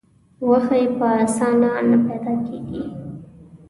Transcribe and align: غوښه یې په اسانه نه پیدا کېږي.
غوښه 0.45 0.75
یې 0.81 0.87
په 0.97 1.05
اسانه 1.23 1.69
نه 1.89 1.97
پیدا 2.05 2.33
کېږي. 2.47 2.83